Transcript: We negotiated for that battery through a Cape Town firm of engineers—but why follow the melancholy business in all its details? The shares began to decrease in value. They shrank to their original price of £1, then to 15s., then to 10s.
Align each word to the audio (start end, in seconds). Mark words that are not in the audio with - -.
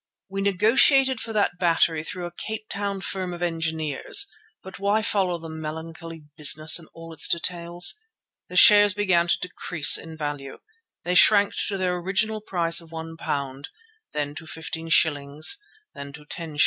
We 0.29 0.41
negotiated 0.41 1.19
for 1.19 1.31
that 1.31 1.59
battery 1.59 2.03
through 2.03 2.25
a 2.25 2.31
Cape 2.31 2.67
Town 2.69 3.01
firm 3.01 3.35
of 3.35 3.43
engineers—but 3.43 4.79
why 4.79 5.03
follow 5.03 5.37
the 5.37 5.47
melancholy 5.47 6.23
business 6.35 6.79
in 6.79 6.87
all 6.95 7.13
its 7.13 7.27
details? 7.27 7.99
The 8.49 8.55
shares 8.55 8.95
began 8.95 9.27
to 9.27 9.37
decrease 9.37 9.99
in 9.99 10.17
value. 10.17 10.57
They 11.03 11.13
shrank 11.13 11.53
to 11.67 11.77
their 11.77 11.97
original 11.97 12.41
price 12.41 12.81
of 12.81 12.89
£1, 12.89 13.65
then 14.11 14.33
to 14.33 14.45
15s., 14.45 15.57
then 15.93 16.13
to 16.13 16.25
10s. 16.25 16.59